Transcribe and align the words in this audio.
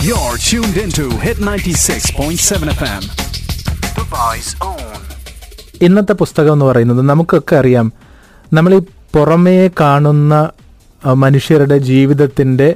You're 0.00 0.36
tuned 0.40 0.76
into 0.76 1.04
Hit 1.18 1.38
96.7 1.44 2.36
FM. 2.74 3.02
The 3.92 4.04
Voice 4.12 4.50
own. 4.62 4.96
ഇന്നത്തെ 5.80 6.14
പുസ്തകം 6.20 6.52
എന്ന് 6.52 6.66
പറയുന്നത് 6.68 7.00
നമുക്കൊക്കെ 7.08 7.54
അറിയാം 7.58 7.86
നമ്മൾ 8.52 8.72
ഈ 8.74 8.80
പുറമേ 9.14 9.52
കാണുന്ന 9.80 10.34
മനുഷ്യരുടെ 11.22 11.78
ജീവിതത്തിന്റെ 11.88 12.68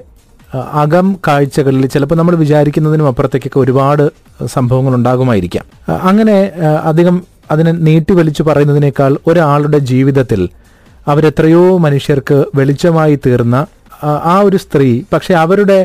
അകം 0.82 1.06
കാഴ്ചകളിൽ 1.26 1.86
ചിലപ്പോൾ 1.94 2.18
നമ്മൾ 2.20 2.36
വിചാരിക്കുന്നതിനും 2.42 3.08
അപ്പുറത്തേക്കൊക്കെ 3.10 3.60
ഒരുപാട് 3.64 4.04
സംഭവങ്ങൾ 4.54 4.94
ഉണ്ടാകുമായിരിക്കാം 4.98 5.66
അങ്ങനെ 6.04 6.36
അധികം 6.90 7.16
അതിനെ 7.50 7.72
നീട്ടി 7.88 8.12
വലിച്ചു 8.18 8.44
പറയുന്നതിനേക്കാൾ 8.48 9.14
ഒരാളുടെ 9.30 9.80
ജീവിതത്തിൽ 9.90 10.42
അവരെത്രയോ 11.06 11.64
മനുഷ്യർക്ക് 11.86 12.38
വെളിച്ചമായി 12.58 13.16
തീർന്ന 13.24 13.56
ആ, 14.04 14.34
ഒരു 14.46 14.58
സ്ത്രീ 14.62 14.88
പക്ഷെ 15.12 15.32
അവരുടെ 15.42 15.76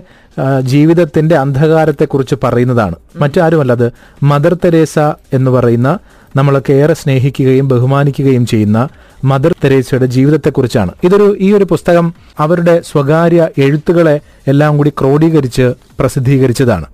ജീവിതത്തിന്റെ 0.61 1.35
അന്ധകാരത്തെക്കുറിച്ച് 1.35 2.35
പറയുന്നതാണ്. 2.43 2.95
മറ്റാരുമല്ല 3.15 3.71
അത് 3.71 3.91
മദർ 4.23 4.53
തെരേസ 4.53 4.99
എന്ന് 5.33 5.51
പറയുന്ന 5.51 5.99
നമ്മളൊക്കെ 6.35 6.73
ഏറെ 6.73 6.93
സ്നേഹിക്കുകയും 6.93 7.67
ബഹുമാനിക്കുകയും 7.67 8.45
ചെയ്യുന്ന 8.45 8.89
മദർ 9.23 9.55
തെരേസയുടെ 9.63 10.05
ജീവിതത്തെക്കുറിച്ചാണ്. 10.05 10.91
ഇതൊരു 11.03 11.37
ഈ 11.39 11.53
ഒരു 11.53 11.63
പുസ്തകം 11.63 12.13
അവരുടെ 12.39 12.81
സ്വകാര്യ 12.91 13.49
എഴുത്തുകളെ 13.57 14.19
എല്ലാം 14.47 14.77
കൂടി 14.77 14.89
ക്രോഡീകരിച്ച് 14.89 15.73
പ്രസിദ്ധീകരിച്ചതാണ്. 15.99 16.85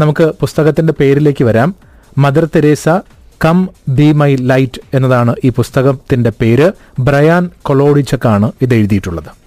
നമുക്ക് 0.00 0.24
പുസ്തകത്തിന്റെ 0.24 0.92
പേരിലേക്ക് 1.00 1.44
വരാം. 1.44 1.74
Mother 2.18 2.44
Teresa 2.44 2.88
come 3.44 3.68
be 3.88 4.12
my 4.12 4.36
light 4.36 4.80
എന്നതാണ് 4.94 5.34
ഈ 5.44 5.48
പുസ്തകത്തിന്റെ 5.48 6.32
പേര്. 6.40 6.72
ബ്രയാൻ 6.98 7.50
കൊളോഡിച്ചക്കാണ് 7.62 8.52
ഇത് 8.62 8.74
എഴുതിയിട്ടുള്ളത്. 8.74 9.37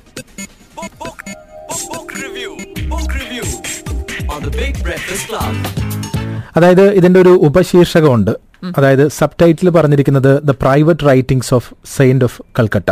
അതായത് 6.58 6.90
ഇതിന്റെ 6.90 7.22
ഒരു 7.22 7.30
ഉപശീർഷകമുണ്ട്. 7.30 8.32
അതായത് 8.78 9.08
സബ് 9.08 9.38
ടൈറ്റിൽ 9.42 9.70
പറഞ്ഞിരിക്കുന്നത് 9.70 10.44
the 10.44 10.52
private 10.52 11.08
writings 11.08 11.54
of 11.54 11.74
Saint 11.98 12.26
of 12.26 12.42
Calcutta 12.60 12.92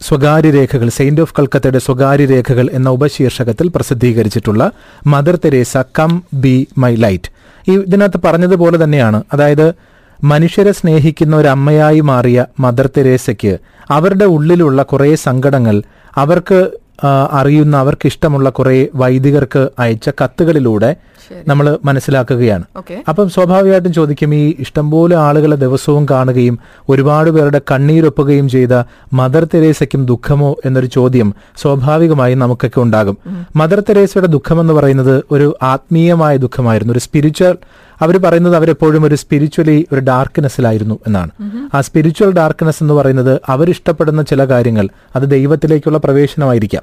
സ്വകാര്യ 0.00 0.50
രേഖകൾ 0.50 0.88
സെയിന്റ് 0.88 1.20
ഓഫ് 1.20 1.34
കൽക്കത്തയുടെ 1.38 1.78
സ്വകാര്യ 1.78 2.24
രേഖകൾ 2.24 2.68
എന്ന 2.72 2.88
ഉപശീർഷകത്തിൽ 2.88 3.68
പ്രസിദ്ധീകരിച്ചിട്ടുള്ള 3.68 4.72
Mother 5.06 5.36
Teresa 5.36 5.76
come 5.98 6.22
be 6.34 6.68
my 6.78 6.94
light 6.94 7.30
ഈ 7.70 7.76
ഇതിനകത്ത് 7.78 8.20
പറഞ്ഞതുപോലെ 8.24 8.84
തന്നെയാണ്. 8.84 9.24
അതായത് 9.32 9.74
മനുഷ്യരെ 10.24 10.72
സ്നേഹിക്കുന്ന 10.72 11.36
ഒരു 11.36 11.48
അമ്മയായി 11.48 12.00
മാറിയ 12.00 12.46
മദർ 12.60 12.90
തെരേസയ്ക്ക് 12.96 13.58
അവരുടെ 13.90 14.24
ഉള്ളിലുള്ള 14.24 14.82
കുറേ 14.82 15.14
സങ്കടങ്ങൾ 15.14 15.82
അവർക്ക് 16.16 16.70
അറിയുന്ന 17.32 17.76
അവർക്ക് 17.76 18.06
ഇഷ്ടമുള്ള 18.06 18.50
കുറെ 18.50 18.88
വൈദികർക്ക് 18.94 19.68
അയച്ച 19.78 20.08
കത്തുകളിലൂടെ 20.08 20.96
നമ്മൾ 21.48 21.78
മനസ്സിലാക്കുകയാണ്. 21.84 22.64
അപ്പം 23.08 23.30
സ്വാഭാവികമായിട്ടും 23.30 23.92
ചോദിക്കും 23.92 24.34
ഈ 24.34 24.54
ഇഷ്ടംപോലെ 24.58 25.16
ആളുകളെ 25.16 25.56
ദിവസവും 25.56 26.06
കാണുകയും 26.10 26.58
ഒരുപാട് 26.88 27.30
പേരുടെ 27.30 27.60
കണ്ണീരൊപ്പുകയും 27.70 28.48
ചെയ്ത 28.48 28.82
മദർ 29.12 29.44
തെരേസയ്ക്കും 29.44 30.06
ദുഃഖമോ 30.06 30.56
എന്നൊരു 30.64 30.86
ചോദ്യം 30.86 31.34
സ്വാഭാവികമായും 31.56 32.38
നമുക്കൊക്കെ 32.38 32.80
ഉണ്ടാകും. 32.80 33.18
മദർ 33.56 33.80
തെരേസയുടെ 33.80 34.26
ദുഃഖമെന്ന് 34.26 34.72
പറയുന്നത് 34.72 35.24
ഒരു 35.30 35.56
ആത്മീയമായ 35.62 36.36
ദുഃഖമായിരുന്നു. 36.36 36.92
ഒരു 36.92 36.98
സ്പിരിച്വൽ 36.98 37.56
അവർ 38.00 38.16
പറയുന്നത് 38.18 38.56
അവരെപ്പോഴും 38.56 39.04
ഒരു 39.04 39.14
സ്പിരിച്വലി 39.14 39.86
ഒരു 39.92 40.00
ഡാർക്ക്നെസ്സിലായിരുന്നു 40.00 40.98
എന്നാണ്. 41.06 41.30
ആ 41.74 41.80
സ്പിരിച്വൽ 41.80 42.32
ഡാർക്ക്നെസ് 42.32 42.82
എന്ന് 42.82 42.94
പറയുന്നത് 42.94 43.40
അവരിഷ്ടപ്പെടുന്ന 43.48 44.22
ചില 44.22 44.44
കാര്യങ്ങൾ 44.44 44.88
അത് 45.16 45.30
ദൈവത്തിലേക്കുള്ള 45.30 45.98
പ്രവേശനമായിരിക്കാം. 45.98 46.82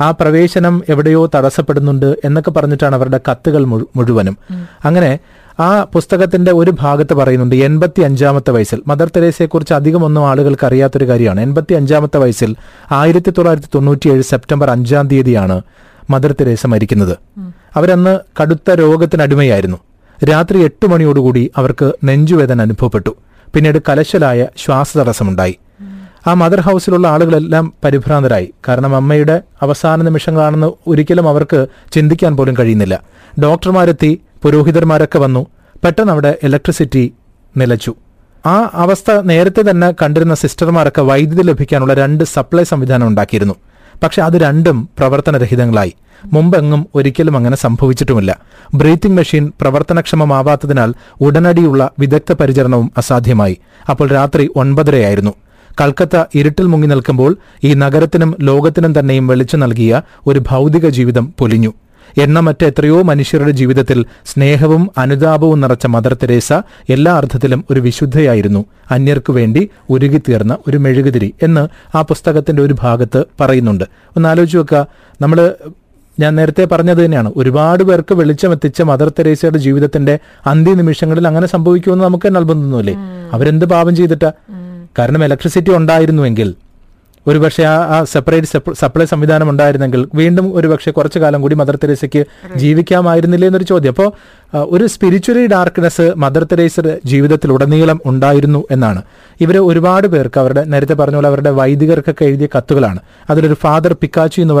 ആ 0.00 0.10
പ്രവേശനം 0.10 0.82
എവിടെയോ 0.88 1.30
തടസ്സപ്പെടുന്നുണ്ട് 1.34 2.16
എന്നൊക്കെ 2.24 2.50
പറഞ്ഞിട്ടാണ് 2.50 2.96
അവരുടെ 2.96 3.20
കത്തുകൾ 3.30 3.64
മുഴുവനും. 3.96 4.38
അങ്ങനെ 4.84 5.18
ആ 5.60 5.84
പുസ്തകത്തിന്റെ 5.84 6.52
ഒരു 6.52 6.72
ഭാഗത്ത് 6.80 7.14
പറയുന്നുണ്ട് 7.14 7.56
എൺപത്തി 7.56 8.00
അഞ്ചാമത്തെ 8.00 8.50
വയസ്സിൽ. 8.50 8.82
മദർ 8.86 9.10
തെരേസയെക്കുറിച്ച് 9.16 9.74
അധികം 9.74 10.04
ഒന്നും 10.04 10.28
ആളുകൾക്ക് 10.28 10.66
അറിയാത്തൊരു 10.66 11.08
കാര്യമാണ്. 11.08 11.40
എൺപത്തി 11.40 11.74
അഞ്ചാമത്തെ 11.74 12.18
വയസ്സിൽ 12.18 12.56
ആയിരത്തി 12.92 13.30
തൊള്ളായിരത്തി 13.30 13.68
തൊണ്ണൂറ്റിയേഴ് 13.74 14.22
സെപ്റ്റംബർ 14.22 14.70
അഞ്ചാം 14.70 15.08
തീയതിയാണ് 15.08 15.62
മദർ 16.10 16.32
തെരേസ 16.32 16.66
മരിക്കുന്നത്. 16.66 17.16
അവരന്ന് 17.76 18.18
കടുത്ത 18.42 18.70
രോഗത്തിനടിമയായിരുന്നു. 18.70 19.78
രാത്രി 20.24 20.64
എട്ട് 20.64 20.86
മണിയോടുകൂടി 20.86 21.50
അവർക്ക് 21.56 21.92
നെഞ്ചുവേദന 22.04 22.60
അനുഭവപ്പെട്ടു. 22.60 23.16
പിന്നീട് 23.54 23.78
കലശലായ 23.88 24.46
ശ്വാസതടസ്സമുണ്ടായി. 24.56 25.58
ആ 26.26 26.34
മദർ 26.34 26.60
ഹൗസിലുള്ള 26.60 27.08
ആളുകളെല്ലാം 27.08 27.72
പരിഭ്രാന്തരായി. 27.84 28.54
കാരണം 28.68 28.96
അമ്മയുടെ 28.96 29.42
അവസാന 29.62 30.02
നിമിഷങ്ങളാണെന്ന് 30.02 30.72
ഒരിക്കലും 30.86 31.28
അവർക്ക് 31.28 31.66
ചിന്തിക്കാൻ 31.92 32.36
പോലും 32.36 32.56
കഴിയുന്നില്ല. 32.58 33.02
ഡോക്ടർമാരെത്തി 33.42 34.20
പുരോഹിതന്മാരൊക്കെ 34.42 35.18
വന്നു. 35.18 35.46
പെട്ടെന്ന് 35.84 36.12
അവിടെ 36.12 36.38
ഇലക്ട്രിസിറ്റി 36.42 37.12
നിലച്ചു. 37.56 37.94
ആ 38.46 38.70
അവസ്ഥ 38.74 39.10
നേരത്തെ 39.10 39.70
തന്നെ 39.70 39.92
കണ്ടിരുന്ന 39.92 40.34
സിസ്റ്റർമാരൊക്കെ 40.34 41.02
വൈദ്യുതി 41.02 41.42
ലഭിക്കാനുള്ള 41.42 41.94
രണ്ട് 41.94 42.24
സപ്ലൈ 42.24 42.64
സംവിധാനം 42.64 43.06
ഉണ്ടാക്കിയിരുന്നു. 43.06 43.54
പക്ഷെ 44.02 44.22
അത് 44.22 44.36
രണ്ടും 44.36 44.88
പ്രവർത്തനരഹിതങ്ങളായി. 44.98 45.94
മുമ്പെങ്ങും 46.32 46.86
ഒരിക്കലും 46.94 47.36
അങ്ങനെ 47.36 47.56
സംഭവിച്ചിട്ടുമില്ല. 47.56 48.38
ബ്രീത്തിംഗ് 48.74 49.16
മെഷീൻ 49.16 49.52
പ്രവർത്തനക്ഷമമാവാത്തതിനാൽ 49.60 50.94
ഉടനടിയുള്ള 51.20 51.90
വിദഗ്ധ 51.98 52.32
പരിചരണവും 52.32 52.92
അസാധ്യമായി. 52.96 53.58
അപ്പോൾ 53.90 54.08
രാത്രി 54.08 54.50
ഒൻപതരയായിരുന്നു. 54.56 55.30
കൽക്കത്ത 55.80 56.24
ഇരുട്ടിൽ 56.34 56.66
മുങ്ങി 56.66 56.86
നിൽക്കുമ്പോൾ 56.86 57.36
ഈ 57.64 57.74
നഗരത്തിനും 57.74 58.36
ലോകത്തിനും 58.40 58.98
തന്നെയും 58.98 59.26
വെളിച്ചു 59.26 59.56
നൽകിയ 59.56 60.02
ഒരു 60.26 60.38
ഭൗതിക 60.38 60.88
ജീവിതം 60.88 61.34
പൊലിഞ്ഞു. 61.38 61.72
എണ്ണമറ്റ 62.20 62.64
എത്രയോ 62.64 63.02
മനുഷ്യരുടെ 63.02 63.50
ജീവിതത്തിൽ 63.50 64.04
സ്നേഹവും 64.26 64.90
അനുതാപവും 64.98 65.60
നിറച്ച 65.60 65.86
മദർ 65.86 66.14
തെരേസ 66.14 66.52
എല്ലാ 66.88 67.12
അർത്ഥത്തിലും 67.14 67.64
ഒരു 67.70 67.80
വിശുദ്ധയായിരുന്നു. 67.80 68.64
അന്യർക്കു 68.90 69.32
വേണ്ടി 69.32 69.70
ഉരുകിത്തീർന്ന 69.90 70.56
ഒരു 70.68 70.76
മെഴുകുതിരി 70.76 71.34
എന്ന് 71.42 71.68
ആ 71.96 72.02
പുസ്തകത്തിന്റെ 72.02 72.62
ഒരു 72.62 72.76
ഭാഗത്ത് 72.80 73.24
പറയുന്നുണ്ട്. 73.40 73.84
ഒന്ന് 74.16 74.28
ആലോചിച്ച് 74.28 74.58
വെക്കുക 74.58 74.86
നമ്മൾ 75.20 75.54
ഞാൻ 76.20 76.34
നേരത്തെ 76.34 76.64
പറഞ്ഞത് 76.64 77.04
തന്നെയാണ്. 77.04 77.32
ഒരുപാട് 77.36 77.82
പേർക്ക് 77.82 78.14
വെളിച്ചമെത്തിച്ച 78.14 78.82
മദർ 78.82 79.08
തെരേസയുടെ 79.08 79.58
ജീവിതത്തിന്റെ 79.58 80.18
അന്ത്യ 80.46 80.74
നിമിഷങ്ങളിൽ 80.74 81.26
അങ്ങനെ 81.26 81.46
സംഭവിക്കുമെന്ന് 81.46 82.04
നമുക്ക് 82.04 82.28
തന്നെ 82.28 82.40
അത്ഭുതമൊന്നുമില്ലേ 82.40 82.94
അവരെന്ത് 83.32 83.64
പാപം 83.64 83.96
ചെയ്തിട്ടാ? 83.96 84.32
കാരണം 84.98 85.24
ഇലക്ട്രിസിറ്റി 85.24 85.70
ഉണ്ടായിരുന്നുവെങ്കിൽ 85.70 86.54
ഒരുപക്ഷെ 87.28 87.62
ആ 87.62 87.74
ആ 87.74 88.04
സെപ്പറേറ്റ് 88.04 88.74
സപ്ലൈ 88.80 89.04
സംവിധാനം 89.04 89.50
ഉണ്ടായിരുന്നെങ്കിൽ 89.50 90.08
വീണ്ടും 90.14 90.56
ഒരുപക്ഷെ 90.56 90.90
കുറച്ചു 90.90 91.18
കാലം 91.18 91.42
കൂടി 91.42 91.54
മദർ 91.54 91.76
തെരേസയ്ക്ക് 91.76 92.22
ജീവിക്കാമായിരുന്നില്ലേ 92.56 93.48
എന്നൊരു 93.48 93.64
ചോദ്യം. 93.64 93.90
അപ്പോൾ 93.90 94.12
ഒരു 94.54 94.86
സ്പിരിച്വലി 94.86 95.46
ഡാർക്ക്നെസ് 95.46 96.12
മദർ 96.16 96.44
തെരേസയുടെ 96.44 96.98
ജീവിതത്തിൽ 97.04 97.52
ഉടനീളം 97.52 98.00
ഉണ്ടായിരുന്നു 98.06 98.64
എന്നാണ്. 98.70 99.02
ഇവർ 99.40 99.58
ഒരുപാട് 99.58 100.06
പേർക്ക് 100.06 100.40
അവരുടെ 100.40 100.64
നേരത്തെ 100.64 100.94
പറഞ്ഞ 100.94 101.14
പോലെ 101.14 101.28
അവരുടെ 101.28 101.50
വൈദികർക്കൊക്കെ 101.50 102.24
എഴുതിയ 102.24 102.48
കത്തുകളാണ്. 102.56 102.98
അതിലൊരു 103.30 103.54
ഫാദർ 103.54 103.92
പിക്കാച്ചു 103.92 104.40
എന്ന് 104.40 104.54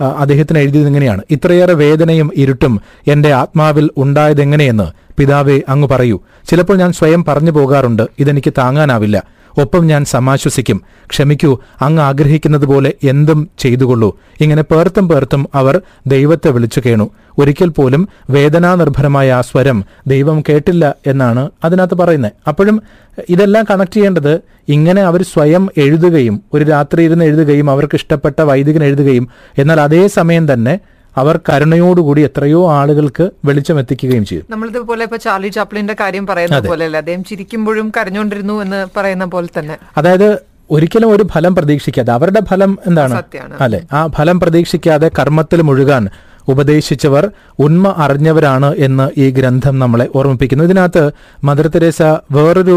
ആ, 0.00 0.06
അദ്ദേഹത്തിന് 0.18 0.58
എഴുതിയത് 0.58 0.86
ഇങ്ങനെയാണ്. 0.86 1.22
ഇത്രയേറെ 1.30 1.74
വേദനയും 1.74 2.30
ഇരുട്ടും 2.36 2.80
എന്റെ 3.06 3.32
ആത്മാവിൽ 3.32 3.90
ഉണ്ടായതെങ്ങനെയെന്ന് 3.96 4.88
പിതാവേ 5.18 5.60
അങ്ങ് 5.68 5.88
പറയൂ. 5.88 6.20
ചിലപ്പോൾ 6.48 6.76
ഞാൻ 6.78 6.92
സ്വയം 6.92 7.24
പറഞ്ഞു 7.24 7.50
പോകാറുണ്ട്. 7.50 8.02
ഇതെനിക്ക് 8.18 8.52
താങ്ങാനാവില്ല. 8.58 9.37
ഒപ്പം 9.58 9.86
ഞാൻ 9.86 10.04
സമാശ്വസിക്കും. 10.04 10.82
ക്ഷമിക്കൂ 11.10 11.58
അങ്ങ് 11.82 12.02
ആഗ്രഹിക്കുന്നത് 12.02 12.66
പോലെ 12.66 12.92
എന്തും 13.04 13.48
ചെയ്തുകൊള്ളൂ. 13.58 14.18
ഇങ്ങനെ 14.40 14.62
പേർത്തും 14.62 15.08
പേർത്തും 15.08 15.48
അവർ 15.54 15.80
ദൈവത്തെ 16.06 16.50
വിളിച്ചു 16.50 16.82
കേണു. 16.86 17.10
ഒരിക്കൽ 17.38 17.68
പോലും 17.68 18.08
വേദനാനിർഭരമായ 18.30 19.32
ആ 19.32 19.40
സ്വരം 19.40 19.84
ദൈവം 20.06 20.42
കേട്ടില്ല 20.48 20.94
എന്നാണ് 21.06 21.50
അതിനകത്ത് 21.64 21.94
പറയുന്നത്. 21.94 22.32
അപ്പോഴും 22.48 22.82
ഇതെല്ലാം 23.28 23.64
കണക്ട് 23.70 23.92
ചെയ്യേണ്ടത് 23.92 24.40
ഇങ്ങനെ 24.68 25.02
അവർ 25.02 25.22
സ്വയം 25.22 25.68
എഴുതുകയും 25.76 26.42
ഒരു 26.54 26.64
രാത്രി 26.64 27.02
ഇരുന്ന് 27.02 27.24
എഴുതുകയും 27.24 27.70
അവർക്ക് 27.70 27.94
ഇഷ്ടപ്പെട്ട 27.94 28.42
വൈദികൻ 28.42 28.84
എഴുതുകയും 28.84 29.28
എന്നാൽ 29.58 29.80
അതേ 29.80 30.06
സമയം 30.08 30.52
തന്നെ 30.52 30.78
അവർ 31.18 31.36
കരുണയോടുകൂടി 31.48 32.20
എത്രയോ 32.20 32.60
ആളുകൾക്ക് 32.72 33.30
വെളിച്ചം 33.44 33.78
എത്തിക്കുകയും 33.78 34.24
ചെയ്തു. 34.24 34.44
നമ്മളിതുപോലെ 34.50 35.02
ഇപ്പൊ 35.02 35.16
ചാർലി 35.16 35.48
ചാപ്ലിന്റെ 35.48 35.96
കാര്യം 36.00 36.26
പറയുന്ന 36.26 36.60
പോലെയല്ല. 36.60 36.96
അദ്ദേഹം 36.96 37.24
ചിരിക്കുമ്പോഴും 37.24 37.92
കരഞ്ഞുകൊണ്ടിരുന്നു 37.96 38.56
എന്ന് 38.62 38.86
പറയുന്ന 38.96 39.24
പോലെ 39.24 39.48
തന്നെ. 39.58 39.76
അതായത് 39.96 40.28
ഒരിക്കലും 40.70 41.10
ഒരു 41.10 41.24
ഫലം 41.32 41.54
പ്രതീക്ഷിക്കാതെ 41.56 42.12
അവരുടെ 42.12 42.40
ഫലം 42.50 42.78
എന്താണ്. 42.86 43.22
അല്ലെ? 43.60 43.80
ആ 43.92 44.06
ഫലം 44.06 44.40
പ്രതീക്ഷിക്കാതെ 44.40 45.10
കർമ്മത്തിൽ 45.18 45.62
മുഴുകാൻ 45.62 46.08
ഉപദേശിച്ചവർ 46.48 47.24
ഉണ്മ 47.58 47.94
അറിഞ്ഞവരാണ് 47.96 48.74
എന്ന് 48.78 49.20
ഈ 49.20 49.30
ഗ്രന്ഥം 49.30 49.78
നമ്മളെ 49.78 50.08
ഓർമ്മിപ്പിക്കുന്നു. 50.14 50.64
ഇതിനകത്ത് 50.64 51.10
മദർ 51.44 51.66
തെരേസ 51.68 52.02
വേറൊരു 52.32 52.76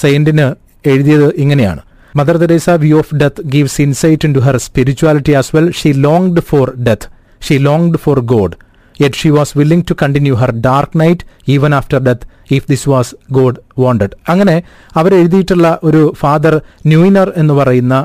സെയിന്റിന് 0.00 0.46
എഴുതിയത് 0.88 1.26
ഇങ്ങനെയാണ്. 1.42 1.82
Mother 2.16 2.36
Teresa 2.36 2.70
view 2.70 2.98
of 2.98 3.14
death 3.14 3.42
gives 3.44 3.80
insight 3.82 4.26
into 4.34 4.38
her 4.38 4.56
spirituality 4.56 5.32
as 5.32 5.56
well 5.56 5.72
she 5.72 5.92
longed 6.06 6.40
for 6.40 6.66
death 6.88 7.08
she 7.42 7.56
longed 7.66 7.98
for 7.98 8.18
God 8.32 8.56
yet 8.96 9.16
she 9.16 9.28
was 9.30 9.52
willing 9.58 9.86
to 9.88 9.94
continue 10.02 10.34
her 10.34 10.50
dark 10.64 10.98
night 10.98 11.24
even 11.48 11.72
after 11.74 12.00
death 12.00 12.26
if 12.50 12.66
this 12.68 12.88
was 12.88 13.12
God 13.32 13.60
wanted 13.78 14.16
അങ്ങനെ 14.28 14.56
അവരെഴുതിയിട്ടുള്ള 14.96 15.68
ഒരു 15.82 16.02
father 16.18 16.54
ന്യൂയിനർ 16.86 17.30
എന്ന് 17.36 17.54
പറയുന്ന 17.54 17.96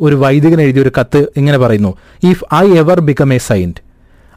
ഒരു 0.00 0.16
വൈദികൻ 0.16 0.60
എഴുതിയ 0.60 0.82
ഒരു 0.82 0.92
കത്ത് 0.98 1.20
ഇങ്ങനെ 1.36 1.58
പറയുന്നു 1.58 1.92
if 2.22 2.44
I 2.56 2.66
ever 2.78 2.98
become 3.00 3.30
a 3.32 3.40
saint 3.46 3.80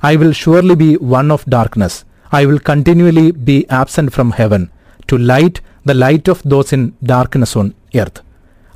I 0.06 0.14
will 0.16 0.34
surely 0.34 0.76
be 0.76 0.90
one 1.06 1.28
of 1.32 1.48
darkness 1.50 1.98
I 2.36 2.44
will 2.46 2.62
continually 2.70 3.28
be 3.48 3.58
absent 3.74 4.12
from 4.12 4.30
heaven 4.38 4.64
to 5.10 5.18
light 5.30 5.62
the 5.88 5.96
light 5.98 6.32
of 6.32 6.44
those 6.48 6.74
in 6.74 6.84
darkness 7.06 7.56
on 7.58 7.68
earth 7.96 8.22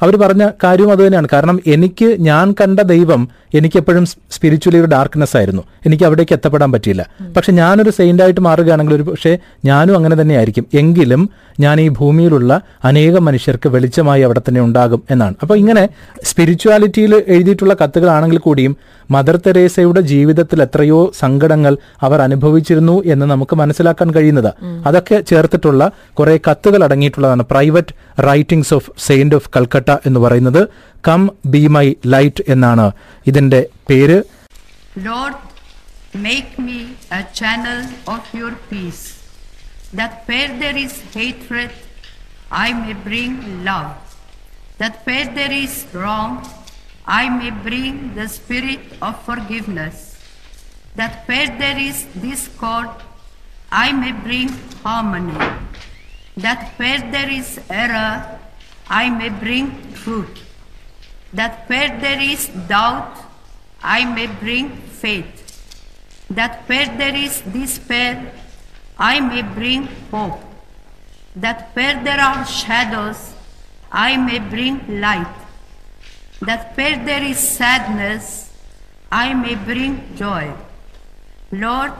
അവർ 0.01 0.15
പറഞ്ഞ 0.15 0.49
കാര്യവും 0.63 0.91
അതുതന്നെയാണ് 0.91 1.27
കാരണം 1.33 1.59
എനിക്ക് 1.67 2.15
ഞാൻ 2.19 2.55
കണ്ട 2.61 2.79
ദൈവം 2.79 3.29
എനിക്ക് 3.55 3.77
എപ്പോഴും 3.77 4.05
സ്പിരിച്വലി 4.05 4.77
ഒരു 4.77 4.87
ഡാർക്ക്നെസ് 4.87 5.37
ആയിരുന്നു. 5.37 5.63
എനിക്ക് 5.85 6.03
അവിടേക്ക് 6.03 6.33
എത്തപ്പെടാൻ 6.33 6.71
പറ്റിയില്ല. 6.71 7.09
പക്ഷെ 7.37 7.51
ഞാനൊരു 7.51 7.89
സെയിന്റായിട്ട് 7.89 8.41
മാറുകയാണെങ്കിൽ 8.41 8.95
ഒരു 8.95 9.03
പക്ഷേ 9.03 9.37
ഞാനും 9.65 9.95
അങ്ങനെ 9.95 10.21
തന്നെ 10.21 10.35
ആയിരിക്കും. 10.35 10.65
എങ്കിലും 10.73 11.29
ഞാൻ 11.59 11.81
ഈ 11.81 11.89
ഭൂമിയിലുള്ള 11.89 12.61
അനേകം 12.83 13.25
മനുഷ്യർക്ക് 13.25 13.69
വെളിച്ചമായി 13.69 14.21
അവിടെ 14.21 14.39
തന്നെ 14.39 14.61
ഉണ്ടാകും 14.61 15.03
എന്നാണ്. 15.11 15.35
അപ്പോൾ 15.41 15.57
ഇങ്ങനെ 15.57 15.89
സ്പിരിച്വാലിറ്റിയിൽ 16.23 17.23
എഴുതിയിട്ടുള്ള 17.27 17.73
കത്തുകളാണെങ്കിൽ 17.73 18.37
കൂടിയും 18.37 18.77
മദർ 19.11 19.37
തെരേസയുടെ 19.37 20.01
ജീവിതത്തിൽ 20.01 20.61
എത്രയോ 20.61 21.11
സങ്കടങ്ങൾ 21.19 21.77
അവർ 22.01 22.21
അനുഭവിച്ചിരുന്നു 22.21 23.03
എന്ന് 23.05 23.25
നമുക്ക് 23.25 23.55
മനസ്സിലാക്കാൻ 23.55 24.11
കഴിയുന്നത്. 24.11 24.53
അതൊക്കെ 24.85 25.21
ചേർത്തിട്ടുള്ള 25.21 25.91
കുറേ 26.13 26.39
കത്തുകൾ 26.51 26.83
അടങ്ങിയിട്ടുള്ളതാണ്. 26.83 27.43
Private 27.43 27.93
writings 28.27 28.73
of 28.77 28.91
Saint 29.07 29.35
of 29.35 29.49
Calcutta 29.55 29.89
എന്ന് 30.09 30.19
പറയുന്നത് 30.19 30.61
കം 31.07 31.23
ബി 31.45 31.63
മൈ 31.77 31.87
ലൈറ്റ് 32.15 32.45
എന്നാണ് 32.55 32.87
ഇതിന്റെ 33.31 33.61
പേര് 33.89 34.19
your 38.33 38.51
peace, 38.69 39.03
that 39.93 40.23
where 40.27 40.57
there 40.59 40.77
is 40.77 41.01
hatred, 41.13 41.71
I 42.51 42.73
may 42.73 42.93
bring 42.93 43.63
love, 43.63 43.91
that 44.77 45.05
where 45.05 45.25
there 45.27 45.51
is 45.51 45.85
wrong, 45.93 46.45
I 47.05 47.29
may 47.29 47.51
bring 47.51 48.13
the 48.15 48.27
spirit 48.27 48.79
of 49.01 49.23
forgiveness, 49.23 49.97
that 50.95 51.27
where 51.27 51.47
there 51.57 51.79
is 51.79 52.05
discord, 52.21 52.89
I 53.71 53.91
may 53.91 54.11
bring 54.11 54.49
harmony, 54.83 55.37
that 56.37 56.73
where 56.77 56.99
there 57.11 57.29
is 57.29 57.59
error, 57.69 58.39
I 58.87 59.09
may 59.09 59.29
bring 59.29 59.93
truth, 59.93 60.41
that 61.33 61.69
where 61.69 61.99
there 61.99 62.19
is 62.19 62.47
doubt, 62.67 63.17
I 63.81 64.05
may 64.05 64.27
bring 64.27 64.77
faith, 64.77 66.27
that 66.29 66.67
where 66.67 66.87
there 66.97 67.15
is 67.15 67.41
despair, 67.41 68.31
I 68.97 69.19
may 69.19 69.41
bring 69.41 69.87
hope, 70.11 70.41
that 71.35 71.69
where 71.75 72.03
there 72.03 72.19
are 72.19 72.45
shadows, 72.45 73.33
I 73.91 74.17
may 74.17 74.39
bring 74.39 75.01
light, 75.01 75.35
that 76.41 76.75
where 76.75 77.03
there 77.03 77.23
is 77.23 77.37
sadness, 77.37 78.51
I 79.11 79.33
may 79.33 79.55
bring 79.55 80.15
joy. 80.15 80.51
Lord, 81.51 81.93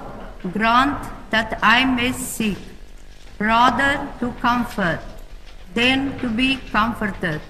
grant 0.52 1.08
that 1.30 1.60
I 1.62 1.86
may 1.86 2.12
seek 2.12 2.58
rather 3.44 4.08
to 4.20 4.32
comfort 4.40 5.00
than 5.74 6.18
to 6.20 6.30
be 6.30 6.58
comforted. 6.72 7.42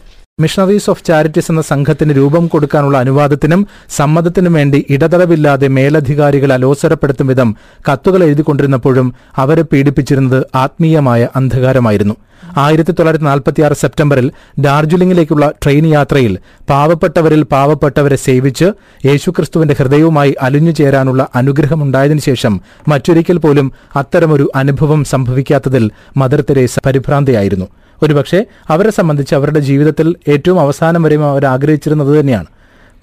Missionaries 0.44 0.90
of 0.90 1.04
charities 1.04 1.52
എന്ന 1.52 1.62
സംഘത്തിന് 1.62 2.14
രൂപം 2.14 2.48
കൊടുക്കാനുള്ള 2.48 2.98
അനുവാദത്തിനും 2.98 3.62
സമ്മതത്തിനും 3.98 4.54
വേണ്ടി 4.54 4.86
ഇടതടവില്ലാതെ 4.90 5.68
മേലധികാരികൾ 5.68 6.54
അലോസരപ്പെടുത്തും 6.54 7.28
വിധം 7.28 7.50
കത്തുകൾ 7.90 8.24
എഴുതിക്കൊണ്ടിരുന്നപ്പോഴും 8.24 9.08
അവരെ 9.36 9.62
പീഡിപ്പിച്ചിരുന്നത് 9.62 10.40
ആത്മീയമായ 10.56 11.28
അന്ധകാരമായിരുന്നു. 11.36 12.16
ആയിരത്തി 12.58 12.92
തൊള്ളായിരത്തി 12.92 13.26
നാൽപ്പത്തിയാറ് 13.26 13.74
സെപ്റ്റംബറിൽ 13.74 14.26
ഡാർജിലിംഗിലേക്കുള്ള 14.62 15.52
ട്രെയിൻ 15.64 15.86
യാത്രയിൽ 15.88 16.34
പാവപ്പെട്ടവരിൽ 16.70 17.44
പാവപ്പെട്ടവരെ 17.44 18.16
സേവിച്ച് 18.16 18.68
യേശുക്രിസ്തുവിന്റെ 19.06 19.76
ഹൃദയവുമായി 19.80 20.36
അലിഞ്ഞു 20.42 20.72
ചേരാനുള്ള 20.72 21.28
അനുഗ്രഹമുണ്ടായതിനു 21.36 22.20
ശേഷം 22.20 22.56
മറ്റൊരിക്കൽ 22.88 23.38
പോലും 23.38 23.70
അത്തരമൊരു 23.96 24.48
അനുഭവം 24.56 25.04
സംഭവിക്കാത്തതിൽ 25.06 25.86
മദർ 26.18 26.42
തെരേസ 26.42 26.80
പരിഭ്രാന്തയായിരുന്നു. 26.86 27.70
ഒരുപക്ഷെ 28.04 28.46
അവരെ 28.70 28.92
സംബന്ധിച്ച് 28.92 29.36
അവരുടെ 29.36 29.60
ജീവിതത്തിൽ 29.60 30.16
ഏറ്റവും 30.28 30.60
അവസാനം 30.60 31.04
വരെയും 31.04 31.26
അവർ 31.26 31.46
ആഗ്രഹിച്ചിരുന്നത് 31.46 32.20
തന്നെയാണ്. 32.20 32.50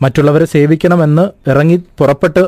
മറ്റുള്ളവരെ 0.03 0.45
സേവിക്കണമെന്ന് 0.45 1.51
ഇറങ്ങി 1.51 1.77
പുറപ്പെട്ട് 1.99 2.43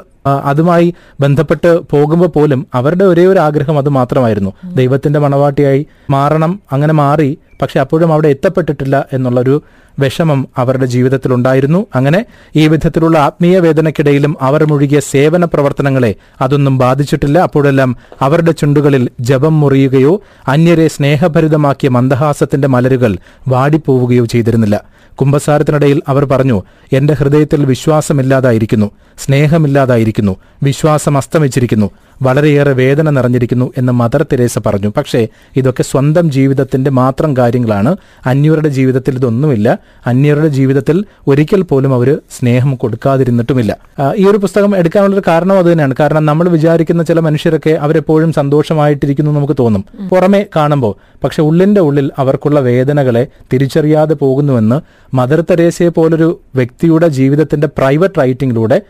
അതുമായി 0.45 0.95
ബന്ധപ്പെട്ട് 1.21 1.81
പോകുമ്പോൾ 1.91 2.27
പോലും 2.27 2.67
അവരുടെ 2.75 3.05
ഒരേ 3.05 3.27
ഒരു 3.27 3.39
ആഗ്രഹം 3.39 3.79
അത് 3.79 3.89
മാത്രമായിരുന്നു. 3.89 4.53
ദൈവത്തിന്റെ 4.75 5.19
മണവാട്ടിയായി 5.19 5.87
മാറണം 6.11 6.61
അങ്ങനെ 6.73 6.93
മാറി 6.93 7.31
പക്ഷെ 7.63 7.81
അപ്പോഴും 7.81 8.13
അവിടെ 8.13 8.29
എത്തപ്പെട്ടിട്ടില്ല 8.29 9.09
എന്നുള്ളൊരു 9.13 9.63
വിഷമം 9.99 10.49
അവരുടെ 10.59 10.87
ജീവിതത്തിൽ 10.87 11.35
ഉണ്ടായിരുന്നു 11.35 11.87
അങ്ങനെ 11.95 12.25
ഈ 12.57 12.69
വിധത്തിലുള്ള 12.69 13.19
ആത്മീയ 13.19 13.59
വേദനയ്ക്കിടയിലും 13.59 14.37
അവർ 14.41 14.65
മുഴുകിയ 14.65 15.01
സേവന 15.01 15.45
പ്രവർത്തനങ്ങളെ 15.45 16.15
അതൊന്നും 16.41 16.79
ബാധിച്ചിട്ടില്ല. 16.79 17.39
അപ്പോഴെല്ലാം 17.39 17.97
അവരുടെ 18.21 18.53
ചുണ്ടുകളിൽ 18.53 19.09
ജപം 19.21 19.61
മുറിയുകയോ 19.61 20.23
അന്യരെ 20.49 20.89
സ്നേഹഭരിതമാക്കിയ 20.89 21.89
മന്ദഹാസത്തിന്റെ 21.89 22.69
മലരുകൾ 22.69 23.19
വാടിപ്പോവുകയോ 23.49 24.25
ചെയ്തിരുന്നില്ല. 24.25 24.85
കുംഭസാരത്തിനിടയിൽ 25.21 26.03
അവർ 26.09 26.25
പറഞ്ഞു 26.25 26.63
എന്റെ 26.93 27.15
ഹൃദയത്തിൽ 27.15 27.65
വിശ്വാസമില്ലാതായിരിക്കുന്നു 27.65 28.91
സ്നേഹമില്ലാതായിരിക്കുന്നു 29.19 30.37
വിശ്വാസം 30.63 31.17
അസ്തമിച്ചിരിക്കുന്നു 31.17 31.91
വളരെയേറെ 32.23 32.73
വേദന 32.73 33.11
നിറഞ്ഞിരിക്കുന്നു 33.11 33.73
എന്ന് 33.79 33.93
മദർ 33.93 34.23
തെരേസ 34.23 34.59
പറഞ്ഞു. 34.67 34.93
പക്ഷേ 34.97 35.29
ഇതൊക്കെ 35.57 35.83
സ്വന്തം 35.83 36.31
ജീവിതത്തിന്റെ 36.31 36.91
മാത്രം 36.91 37.37
കാര്യങ്ങളാണ്. 37.53 37.97
അന്യരുടെ 38.27 38.69
ജീവിതത്തിൽ 38.69 39.15
ഇതൊന്നുമില്ല. 39.15 39.79
അന്യരുടെ 40.07 40.49
ജീവിതത്തിൽ 40.49 41.05
ഒരിക്കൽ 41.29 41.63
പോലും 41.63 41.95
അവർ 41.95 42.09
സ്നേഹം 42.39 42.75
കൊടുക്കാതിരുന്നിട്ടുമില്ല. 42.75 43.77
ഈ 44.17 44.25
ഒരു 44.27 44.37
പുസ്തകം 44.37 44.77
എടുക്കാനുള്ളൊരു 44.77 45.23
കാരണം 45.29 45.59
അത് 45.59 45.67
തന്നെയാണ്. 45.73 45.95
കാരണം 46.01 46.27
നമ്മൾ 46.27 46.49
വിചാരിക്കുന്ന 46.49 47.03
ചില 47.03 47.21
മനുഷ്യരൊക്കെ 47.21 47.71
അവരെപ്പോഴും 47.71 48.33
സന്തോഷമായിട്ടിരിക്കുന്നു 48.33 49.33
നമുക്ക് 49.33 49.57
തോന്നും. 49.59 49.85
പുറമെ 50.09 50.47
കാണുമ്പോൾ 50.57 50.95
പക്ഷെ 51.25 51.43
ഉള്ളിന്റെ 51.43 51.81
ഉള്ളിൽ 51.81 52.11
അവർക്കുള്ള 52.19 52.61
വേദനകളെ 52.61 53.27
തിരിച്ചറിയാതെ 53.53 54.15
പോകുന്നുവെന്ന് 54.15 54.79
മദർ 55.17 55.41
തെരേസയെ 55.41 55.89
പോലൊരു 55.89 56.41
വ്യക്തിയുടെ 56.55 57.09
ജീവിതത്തിന്റെ 57.09 57.67
പ്രൈവറ്റ് 57.79 58.21
റൈറ്റിംഗിലൂടെ 58.21 58.83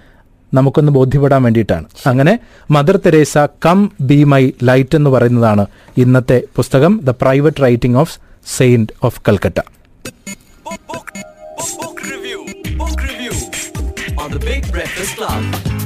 നമുക്കൊന്ന് 0.54 0.92
ബോധ്യപ്പെടാൻ 0.92 1.42
വേണ്ടിയിട്ടാണ്. 1.42 1.84
അങ്ങനെ 2.06 2.38
Mother 2.70 2.96
Teresa 3.06 3.38
come 3.38 3.92
be 4.00 4.24
my 4.24 4.50
light 4.62 4.96
എന്ന് 4.96 5.10
പറയുന്നതാണ് 5.10 5.66
ഇന്നത്തെ 5.96 6.38
പുസ്തകം 6.56 7.00
the 7.04 7.10
private 7.10 7.62
writing 7.62 7.96
of 7.96 8.18
Saint 8.42 8.92
of 9.02 9.22
Calcutta. 9.22 9.64
Book, 10.64 11.12
review, 12.02 12.44
book 12.76 13.00
review 13.02 13.32
on 14.18 14.30
the 14.30 14.38
Big 14.38 14.70
Breakfast 14.70 15.16
Club. 15.16 15.81